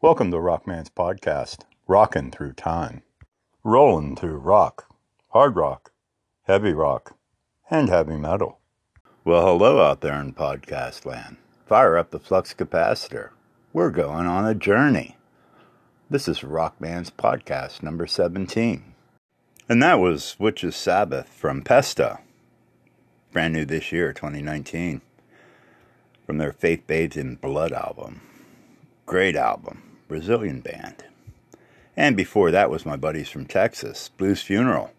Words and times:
Welcome 0.00 0.30
to 0.30 0.38
Rockman's 0.38 0.90
podcast, 0.90 1.62
Rockin' 1.88 2.30
Through 2.30 2.52
Time. 2.52 3.02
Rolling 3.64 4.14
through 4.14 4.36
rock, 4.36 4.86
hard 5.30 5.56
rock, 5.56 5.90
heavy 6.44 6.72
rock, 6.72 7.16
and 7.68 7.88
heavy 7.88 8.16
metal. 8.16 8.60
Well, 9.24 9.44
hello 9.44 9.82
out 9.82 10.00
there 10.00 10.20
in 10.20 10.34
podcast 10.34 11.04
land. 11.04 11.38
Fire 11.66 11.96
up 11.96 12.12
the 12.12 12.20
flux 12.20 12.54
capacitor. 12.54 13.30
We're 13.72 13.90
going 13.90 14.28
on 14.28 14.46
a 14.46 14.54
journey. 14.54 15.16
This 16.08 16.28
is 16.28 16.44
Rockman's 16.44 17.10
podcast 17.10 17.82
number 17.82 18.06
17. 18.06 18.94
And 19.68 19.82
that 19.82 19.98
was 19.98 20.36
Witches 20.38 20.76
Sabbath 20.76 21.28
from 21.28 21.62
Pesta. 21.62 22.20
Brand 23.32 23.52
new 23.52 23.64
this 23.64 23.90
year, 23.90 24.12
2019. 24.12 25.00
From 26.24 26.38
their 26.38 26.52
Faith 26.52 26.86
Bathed 26.86 27.16
in 27.16 27.34
Blood 27.34 27.72
album. 27.72 28.20
Great 29.04 29.34
album. 29.34 29.82
Brazilian 30.08 30.60
band. 30.60 31.04
And 31.96 32.16
before 32.16 32.50
that 32.50 32.70
was 32.70 32.86
my 32.86 32.96
buddies 32.96 33.28
from 33.28 33.44
Texas, 33.44 34.08
Blues 34.08 34.40
Funeral 34.42 34.92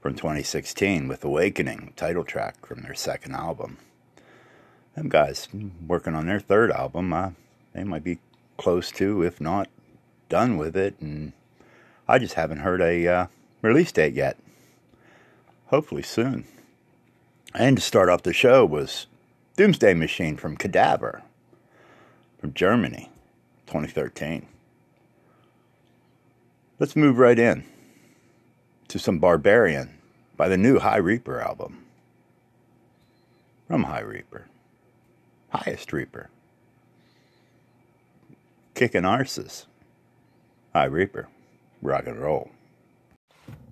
from 0.00 0.14
2016 0.14 1.08
with 1.08 1.24
Awakening, 1.24 1.92
title 1.96 2.24
track 2.24 2.64
from 2.64 2.82
their 2.82 2.94
second 2.94 3.34
album. 3.34 3.78
Them 4.94 5.08
guys 5.08 5.48
working 5.86 6.14
on 6.14 6.26
their 6.26 6.40
third 6.40 6.70
album, 6.70 7.12
uh, 7.12 7.30
they 7.72 7.84
might 7.84 8.04
be 8.04 8.18
close 8.56 8.90
to, 8.92 9.22
if 9.22 9.40
not 9.40 9.68
done 10.28 10.56
with 10.56 10.76
it, 10.76 10.94
and 11.00 11.32
I 12.08 12.18
just 12.18 12.34
haven't 12.34 12.60
heard 12.60 12.80
a 12.80 13.06
uh, 13.08 13.26
release 13.62 13.92
date 13.92 14.14
yet. 14.14 14.36
Hopefully 15.66 16.02
soon. 16.02 16.44
And 17.54 17.76
to 17.76 17.82
start 17.82 18.08
off 18.08 18.22
the 18.22 18.32
show 18.32 18.64
was 18.64 19.06
Doomsday 19.56 19.94
Machine 19.94 20.36
from 20.36 20.56
Cadaver 20.56 21.22
from 22.38 22.52
Germany, 22.52 23.10
2013. 23.66 24.46
Let's 26.78 26.96
move 26.96 27.18
right 27.18 27.38
in 27.38 27.64
to 28.88 28.98
some 28.98 29.18
Barbarian 29.18 29.98
by 30.36 30.48
the 30.48 30.56
new 30.56 30.78
High 30.78 30.98
Reeper 30.98 31.40
album. 31.40 31.84
From 33.66 33.84
High 33.84 34.00
Reeper. 34.00 34.46
Highest 35.48 35.92
Reaper. 35.92 36.30
Kicking 38.74 39.02
arses. 39.02 39.66
High 40.72 40.84
Reeper. 40.84 41.28
Rock 41.82 42.06
and 42.06 42.20
roll. 42.20 42.50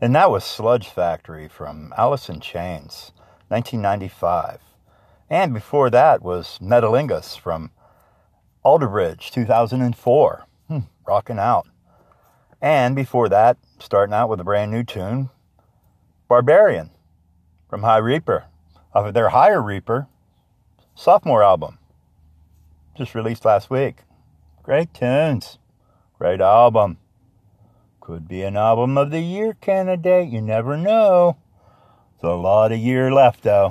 And 0.00 0.14
that 0.14 0.30
was 0.30 0.44
Sludge 0.44 0.88
Factory 0.88 1.48
from 1.48 1.92
Alice 1.96 2.28
in 2.28 2.40
Chains, 2.40 3.12
1995. 3.48 4.60
And 5.28 5.52
before 5.52 5.90
that 5.90 6.22
was 6.22 6.58
Metalingus 6.60 7.38
from 7.38 7.70
Alter 8.62 8.88
Bridge, 8.88 9.30
2004. 9.30 10.46
Hmm, 10.68 10.78
rocking 11.06 11.38
out. 11.38 11.66
And 12.60 12.94
before 12.94 13.30
that, 13.30 13.56
starting 13.78 14.12
out 14.12 14.28
with 14.28 14.38
a 14.38 14.44
brand 14.44 14.70
new 14.70 14.84
tune, 14.84 15.30
Barbarian 16.28 16.90
from 17.70 17.82
High 17.82 17.98
Reeper, 17.98 18.44
off 18.94 19.06
of 19.06 19.14
their 19.14 19.30
Higher 19.30 19.62
Reeper 19.62 20.08
sophomore 20.94 21.42
album, 21.42 21.78
just 22.96 23.14
released 23.14 23.46
last 23.46 23.70
week. 23.70 24.00
Great 24.62 24.92
tunes, 24.92 25.58
great 26.18 26.42
album. 26.42 26.98
Could 28.02 28.28
be 28.28 28.42
an 28.42 28.58
album 28.58 28.98
of 28.98 29.10
the 29.10 29.20
year 29.20 29.54
candidate, 29.54 30.28
you 30.28 30.42
never 30.42 30.76
know. 30.76 31.38
There's 32.20 32.32
a 32.32 32.36
lot 32.36 32.72
of 32.72 32.78
year 32.78 33.10
left 33.10 33.42
though. 33.42 33.70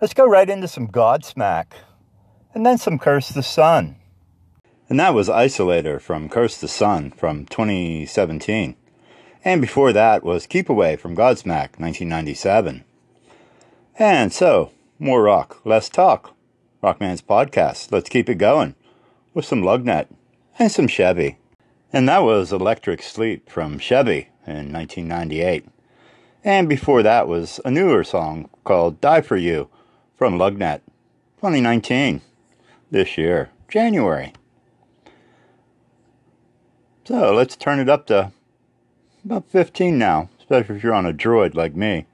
Let's 0.00 0.14
go 0.14 0.28
right 0.28 0.48
into 0.48 0.68
some 0.68 0.86
Godsmack 0.86 1.72
and 2.54 2.64
then 2.64 2.78
some 2.78 2.98
Curse 2.98 3.30
the 3.30 3.42
Sun. 3.42 3.96
And 4.88 4.98
that 4.98 5.14
was 5.14 5.28
Isolator 5.28 6.00
from 6.00 6.28
Curse 6.28 6.58
the 6.58 6.68
Sun 6.68 7.10
from 7.10 7.44
2017. 7.46 8.74
And 9.44 9.60
before 9.60 9.92
that 9.92 10.24
was 10.24 10.46
Keep 10.46 10.68
Away 10.68 10.96
from 10.96 11.14
Godsmack 11.14 11.78
1997. 11.78 12.84
And 13.98 14.32
so, 14.32 14.72
more 14.98 15.22
rock, 15.22 15.60
less 15.64 15.88
talk. 15.88 16.34
Rockman's 16.82 17.22
podcast. 17.22 17.90
Let's 17.90 18.08
keep 18.08 18.28
it 18.28 18.36
going 18.36 18.74
with 19.34 19.44
some 19.44 19.62
Lugnet 19.62 20.06
and 20.58 20.70
some 20.70 20.86
Sheavy. 20.86 21.36
And 21.92 22.08
that 22.08 22.22
was 22.22 22.52
Electric 22.52 23.02
Sleep 23.02 23.50
from 23.50 23.78
Sheavy 23.78 24.28
in 24.46 24.72
1998. 24.72 25.66
And 26.44 26.68
before 26.68 27.02
that 27.02 27.26
was 27.26 27.60
a 27.64 27.70
newer 27.70 28.04
song 28.04 28.48
called 28.64 29.00
Die 29.00 29.20
For 29.22 29.36
You 29.36 29.68
from 30.16 30.38
Lugnet 30.38 30.80
2019, 31.40 32.20
this 32.90 33.18
year, 33.18 33.50
January. 33.68 34.32
So 37.04 37.32
let's 37.32 37.56
turn 37.56 37.78
it 37.78 37.88
up 37.88 38.06
to 38.06 38.32
about 39.24 39.50
15 39.50 39.96
now, 39.96 40.28
especially 40.38 40.76
if 40.76 40.82
you're 40.82 40.94
on 40.94 41.06
a 41.06 41.12
droid 41.12 41.54
like 41.54 41.74
me. 41.74 42.06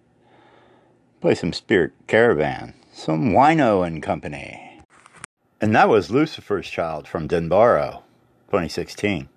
Play 1.21 1.35
some 1.35 1.53
Spirit 1.53 1.93
Caravan, 2.07 2.75
some 2.93 3.33
Wino 3.33 3.87
and 3.87 4.03
Company. 4.03 4.81
And 5.61 5.75
that 5.75 5.89
was 5.89 6.11
Lucifer's 6.11 6.69
Child 6.69 7.09
from 7.09 7.27
Dunbarrow, 7.27 8.03
2016. 8.49 9.29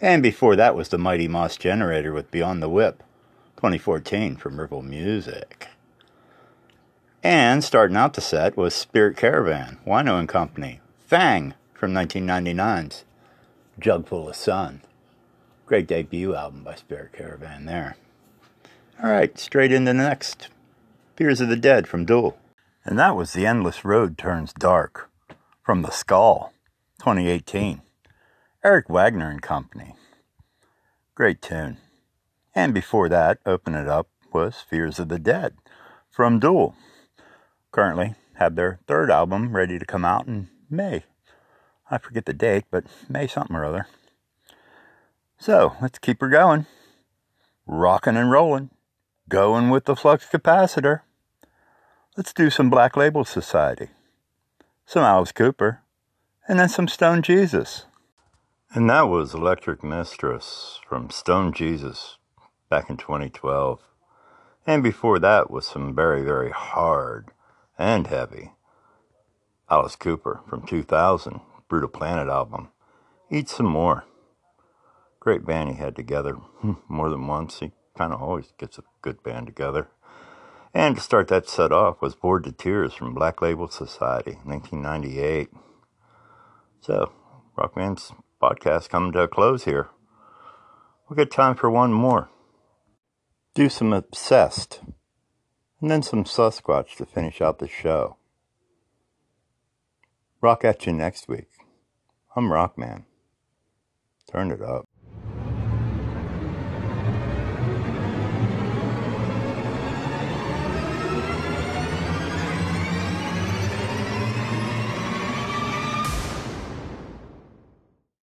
And 0.00 0.22
before 0.22 0.54
that 0.56 0.76
was 0.76 0.90
the 0.90 0.98
Mighty 0.98 1.26
Mos 1.26 1.56
Generator 1.56 2.12
with 2.12 2.30
Beyond 2.30 2.62
the 2.62 2.68
Whip, 2.68 3.02
2014 3.56 4.36
from 4.36 4.60
Ripple 4.60 4.82
Music. 4.82 5.69
And 7.22 7.62
starting 7.62 7.98
out 7.98 8.14
the 8.14 8.22
set 8.22 8.56
was 8.56 8.74
Spirit 8.74 9.16
Caravan, 9.16 9.78
Wino 9.86 10.18
and 10.18 10.28
Company, 10.28 10.80
Fang 11.06 11.52
from 11.74 11.92
1999's 11.92 13.04
Jug 13.78 14.06
Fulla 14.06 14.32
Sun. 14.32 14.80
Great 15.66 15.86
debut 15.86 16.34
album 16.34 16.64
by 16.64 16.74
Spirit 16.76 17.12
Caravan 17.12 17.66
there. 17.66 17.96
All 19.02 19.10
right, 19.10 19.38
straight 19.38 19.70
into 19.70 19.90
the 19.90 19.94
next. 19.94 20.48
Fears 21.14 21.42
of 21.42 21.48
the 21.48 21.56
Dead 21.56 21.86
from 21.86 22.06
Duel. 22.06 22.38
And 22.86 22.98
that 22.98 23.14
was 23.14 23.34
The 23.34 23.44
Endless 23.44 23.84
Road 23.84 24.16
Turns 24.16 24.54
Dark 24.54 25.10
from 25.62 25.82
The 25.82 25.90
Skull, 25.90 26.54
2018. 27.00 27.82
Eric 28.64 28.88
Wagner 28.88 29.30
and 29.30 29.42
Company. 29.42 29.94
Great 31.14 31.42
tune. 31.42 31.76
And 32.54 32.72
before 32.72 33.10
that, 33.10 33.38
open 33.44 33.74
it 33.74 33.88
up 33.88 34.08
was 34.32 34.56
Fears 34.60 34.98
of 34.98 35.08
the 35.08 35.18
Dead 35.18 35.54
from 36.10 36.40
Duel. 36.40 36.74
Currently 37.72 38.14
have 38.34 38.56
their 38.56 38.80
third 38.86 39.10
album 39.10 39.54
ready 39.54 39.78
to 39.78 39.84
come 39.84 40.04
out 40.04 40.26
in 40.26 40.48
May. 40.68 41.04
I 41.90 41.98
forget 41.98 42.24
the 42.24 42.32
date, 42.32 42.64
but 42.70 42.84
May 43.08 43.26
something 43.26 43.54
or 43.54 43.64
other. 43.64 43.86
So 45.38 45.76
let's 45.80 45.98
keep 45.98 46.20
her 46.20 46.28
going. 46.28 46.66
Rocking 47.66 48.16
and 48.16 48.30
rolling. 48.30 48.70
Going 49.28 49.70
with 49.70 49.84
the 49.84 49.94
flux 49.94 50.26
capacitor. 50.26 51.02
Let's 52.16 52.32
do 52.32 52.50
some 52.50 52.70
Black 52.70 52.96
Label 52.96 53.24
Society. 53.24 53.88
Some 54.84 55.02
Alice 55.02 55.32
Cooper. 55.32 55.82
And 56.48 56.58
then 56.58 56.68
some 56.68 56.88
Stone 56.88 57.22
Jesus. 57.22 57.86
And 58.74 58.90
that 58.90 59.08
was 59.08 59.34
Electric 59.34 59.84
Mistress 59.84 60.80
from 60.88 61.10
Stone 61.10 61.52
Jesus 61.52 62.18
back 62.68 62.90
in 62.90 62.96
2012. 62.96 63.80
And 64.66 64.82
before 64.82 65.18
that 65.20 65.50
was 65.50 65.66
some 65.66 65.94
very, 65.94 66.22
very 66.22 66.50
hard 66.50 67.30
and 67.80 68.06
heavy. 68.08 68.52
Alice 69.70 69.96
Cooper 69.96 70.42
from 70.46 70.66
2000, 70.66 71.40
Brutal 71.68 71.88
Planet 71.88 72.28
album. 72.28 72.68
Eat 73.30 73.48
some 73.48 73.66
more 73.66 74.04
great 75.18 75.46
band 75.46 75.70
he 75.70 75.76
had 75.76 75.96
together 75.96 76.32
hmm, 76.34 76.72
more 76.88 77.08
than 77.08 77.26
once. 77.26 77.60
He 77.60 77.72
kind 77.96 78.12
of 78.12 78.20
always 78.20 78.52
gets 78.58 78.78
a 78.78 78.82
good 79.00 79.22
band 79.22 79.46
together. 79.46 79.88
And 80.74 80.94
to 80.96 81.00
start 81.00 81.28
that 81.28 81.48
set 81.48 81.72
off 81.72 82.00
was 82.02 82.14
Bored 82.14 82.44
to 82.44 82.52
Tears 82.52 82.94
from 82.94 83.14
Black 83.14 83.40
Label 83.40 83.68
Society, 83.68 84.38
1998. 84.44 85.48
So, 86.80 87.12
Rockman's 87.56 88.12
podcast 88.40 88.88
coming 88.88 89.12
to 89.12 89.22
a 89.22 89.28
close 89.28 89.64
here. 89.64 89.88
We'll 91.08 91.16
get 91.16 91.30
time 91.30 91.56
for 91.56 91.70
one 91.70 91.92
more. 91.92 92.30
Do 93.54 93.68
some 93.68 93.92
Obsessed, 93.92 94.80
and 95.80 95.90
then 95.90 96.02
some 96.02 96.24
Sasquatch 96.24 96.96
to 96.96 97.06
finish 97.06 97.40
out 97.40 97.58
the 97.58 97.68
show. 97.68 98.16
Rock 100.40 100.64
at 100.64 100.86
you 100.86 100.92
next 100.92 101.28
week. 101.28 101.48
I'm 102.36 102.48
Rockman. 102.48 103.04
Turn 104.30 104.50
it 104.50 104.62
up. 104.62 104.86